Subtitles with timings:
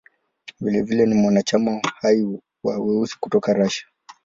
[0.61, 2.23] Vilevile ni mwanachama hai
[2.63, 3.85] wa "Weusi" kutoka Arusha.